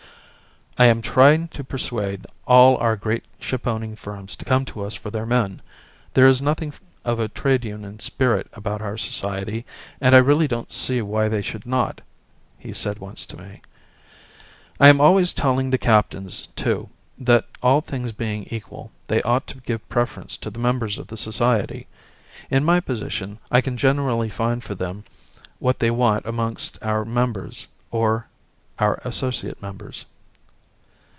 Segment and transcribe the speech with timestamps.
[0.77, 4.95] "I am trying to persuade all our great ship owning firms to come to us
[4.95, 5.61] for their men.
[6.15, 6.73] There is nothing
[7.05, 9.63] of a trade union spirit about our society,
[9.99, 12.01] and I really don't see why they should not,"
[12.57, 13.61] he said once to me.
[14.79, 16.89] "I am always telling the captains, too,
[17.19, 21.17] that all things being equal they ought to give preference to the members of the
[21.17, 21.85] society.
[22.49, 25.03] In my position I can generally find for them
[25.59, 28.27] what they want amongst our members or
[28.79, 30.05] our associate members."